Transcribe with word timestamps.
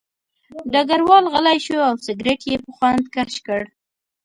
ډګروال 0.71 1.25
غلی 1.33 1.57
شو 1.65 1.77
او 1.87 1.93
سګرټ 2.05 2.41
یې 2.49 2.57
په 2.63 2.69
خوند 2.77 3.03
کش 3.15 3.33
کړ 3.45 3.61